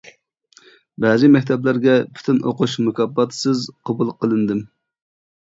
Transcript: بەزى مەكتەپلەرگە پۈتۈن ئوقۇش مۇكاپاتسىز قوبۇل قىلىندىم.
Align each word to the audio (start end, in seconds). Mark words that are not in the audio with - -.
بەزى 1.03 1.29
مەكتەپلەرگە 1.35 1.97
پۈتۈن 2.15 2.39
ئوقۇش 2.47 2.79
مۇكاپاتسىز 2.87 3.69
قوبۇل 3.91 4.13
قىلىندىم. 4.21 4.67